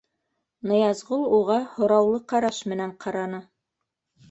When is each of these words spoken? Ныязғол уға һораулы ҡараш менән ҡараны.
Ныязғол 0.71 1.25
уға 1.41 1.59
һораулы 1.75 2.23
ҡараш 2.33 2.65
менән 2.73 2.97
ҡараны. 3.07 3.45